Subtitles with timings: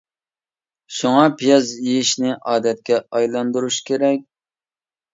[0.99, 4.29] شۇڭا، پىياز يېيىشنى ئادەتكە ئايلاندۇرۇش كېرەك.